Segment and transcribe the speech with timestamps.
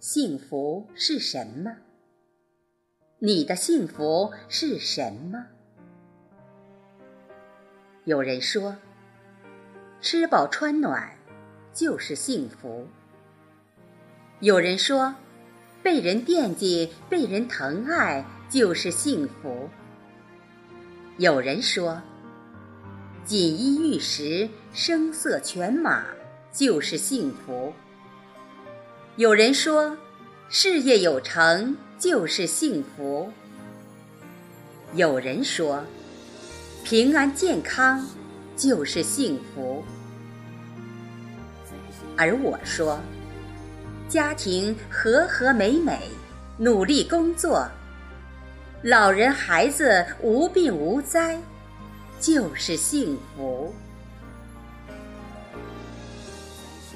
[0.00, 1.76] 幸福是什么？
[3.18, 5.46] 你的幸福是什么？
[8.04, 8.76] 有人说，
[10.00, 11.18] 吃饱穿暖
[11.72, 12.86] 就是幸福。
[14.38, 15.16] 有人说，
[15.82, 19.68] 被人惦记、被人疼爱就是幸福。
[21.16, 22.00] 有人说，
[23.24, 26.04] 锦衣玉食、声色犬马
[26.52, 27.72] 就是幸福。
[29.18, 29.96] 有人说，
[30.48, 33.28] 事业有成就是幸福；
[34.94, 35.82] 有人说，
[36.84, 38.06] 平安健康
[38.56, 39.82] 就是幸福。
[42.16, 43.00] 而我说，
[44.08, 45.98] 家庭和和美美，
[46.56, 47.68] 努力工作，
[48.82, 51.36] 老人孩子无病无灾，
[52.20, 53.74] 就是幸福。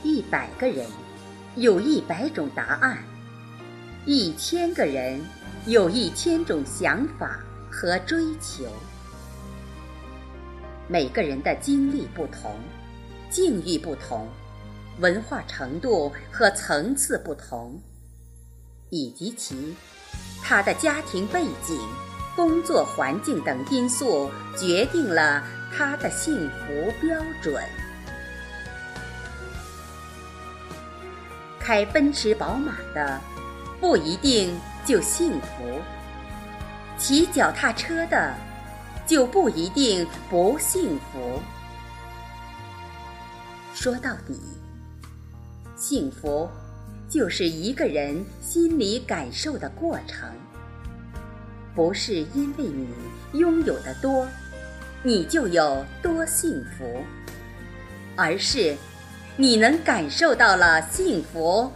[0.04, 0.86] 一百个人。
[1.56, 2.96] 有一百种答案，
[4.06, 5.20] 一千个人
[5.66, 7.38] 有一千种想法
[7.70, 8.64] 和追求。
[10.88, 12.56] 每个人的经历不同，
[13.28, 14.26] 境遇不同，
[14.98, 17.78] 文化程度和层次不同，
[18.88, 19.76] 以及其
[20.42, 21.78] 他的家庭背景、
[22.34, 27.62] 工作环境等因素，决定了他的幸福标准。
[31.62, 33.20] 开奔驰、宝马的
[33.80, 35.80] 不一定就幸福，
[36.98, 38.34] 骑脚踏车的
[39.06, 41.40] 就不一定不幸福。
[43.72, 44.40] 说到底，
[45.76, 46.50] 幸福
[47.08, 50.28] 就是一个人心理感受的过程，
[51.76, 52.88] 不是因为你
[53.38, 54.26] 拥有的多，
[55.04, 57.04] 你就有多幸福，
[58.16, 58.76] 而是。
[59.34, 61.72] 你能感受到了幸福，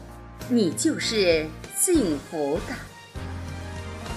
[0.51, 2.75] 你就是幸福的。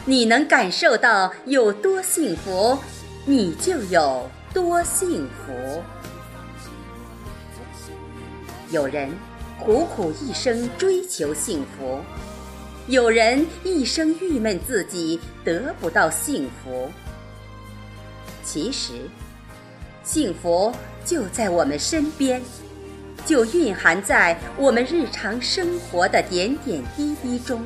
[0.04, 2.78] 你能感受到有多幸福，
[3.26, 5.82] 你就有多幸福。
[8.72, 9.10] 有人
[9.58, 12.02] 苦苦一生追求幸福，
[12.88, 16.90] 有人一生郁闷自己得不到幸福。
[18.44, 18.94] 其实，
[20.04, 20.74] 幸福
[21.06, 22.42] 就在我们身边。
[23.26, 27.64] 就蕴含在我们日常生活的点点滴滴中，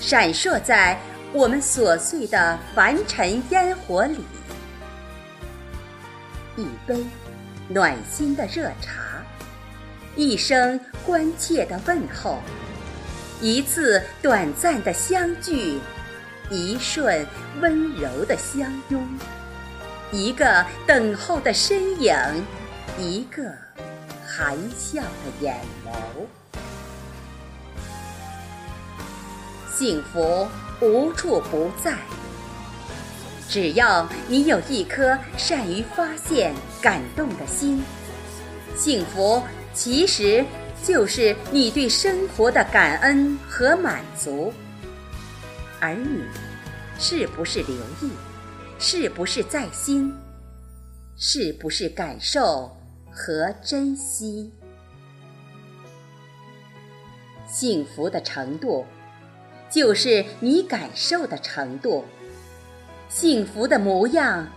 [0.00, 0.98] 闪烁在
[1.32, 4.18] 我们琐碎的凡尘烟火里。
[6.56, 7.04] 一杯
[7.68, 9.22] 暖心的热茶，
[10.16, 12.38] 一声关切的问候，
[13.40, 15.78] 一次短暂的相聚，
[16.50, 17.26] 一瞬
[17.60, 19.02] 温柔的相拥，
[20.10, 22.14] 一个等候的身影，
[22.98, 23.42] 一个。
[24.34, 25.08] 含笑的
[25.42, 25.54] 眼
[25.84, 25.90] 眸，
[29.76, 30.48] 幸福
[30.80, 31.98] 无处不在。
[33.46, 37.82] 只要你有一颗善于发现、感动的心，
[38.74, 39.42] 幸福
[39.74, 40.42] 其实
[40.82, 44.50] 就是你对生活的感恩和满足。
[45.78, 46.22] 而你，
[46.98, 48.10] 是不是留意？
[48.78, 50.10] 是不是在心？
[51.18, 52.74] 是不是感受？
[53.14, 54.50] 和珍惜，
[57.46, 58.86] 幸福的程度，
[59.70, 62.04] 就是你感受的程度；
[63.08, 64.48] 幸福的模样，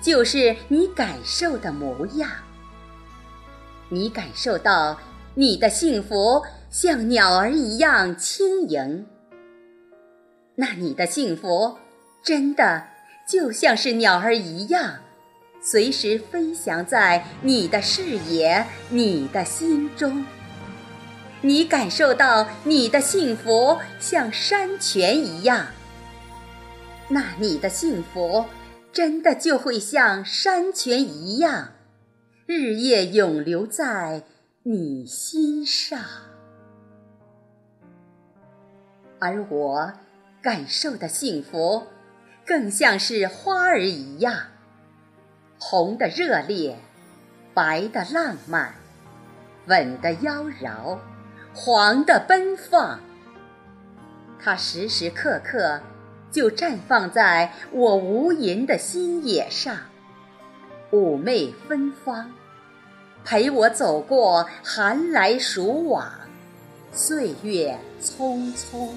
[0.00, 2.30] 就是你感受的模样。
[3.88, 4.98] 你感受到
[5.34, 9.06] 你的幸福像鸟儿一样轻盈，
[10.54, 11.76] 那你的幸福
[12.22, 12.86] 真的
[13.26, 15.00] 就像是鸟儿一样。
[15.60, 20.24] 随时飞翔在你的视野、你的心中，
[21.42, 25.66] 你感受到你的幸福像山泉一样，
[27.08, 28.46] 那你的幸福
[28.92, 31.72] 真的就会像山泉一样，
[32.46, 34.22] 日夜永留在
[34.62, 36.00] 你心上。
[39.20, 39.92] 而我
[40.40, 41.88] 感受的幸福，
[42.46, 44.34] 更像是花儿一样。
[45.58, 46.78] 红的热烈，
[47.52, 48.74] 白的浪漫，
[49.66, 50.98] 粉的妖娆，
[51.52, 53.00] 黄的奔放。
[54.40, 55.80] 它时时刻刻
[56.30, 59.76] 就绽放在我无垠的心野上，
[60.92, 62.30] 妩媚芬芳，
[63.24, 66.08] 陪我走过寒来暑往，
[66.92, 68.90] 岁月匆匆。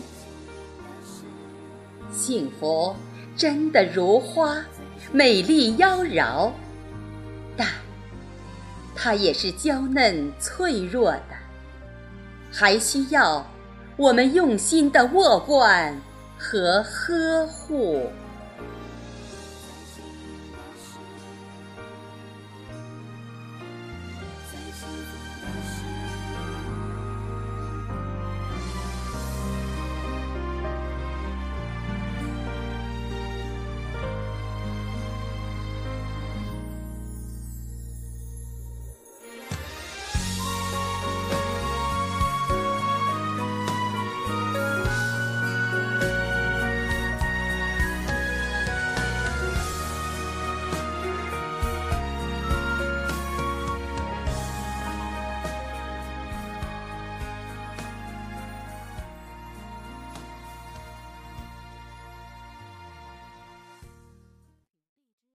[2.12, 2.96] 幸福
[3.36, 4.64] 真的如花。
[5.13, 6.52] 美丽妖娆，
[7.58, 7.68] 但
[8.96, 11.36] 它也是娇嫩脆弱的，
[12.52, 13.46] 还需要
[13.98, 16.00] 我们用心的握惯
[16.38, 18.10] 和呵护。